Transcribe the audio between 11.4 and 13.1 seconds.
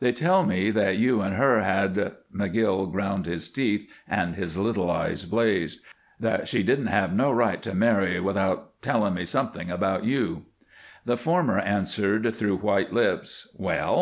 answered through white